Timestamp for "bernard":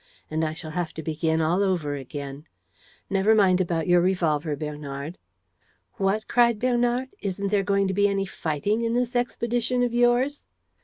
4.55-5.19, 6.57-7.09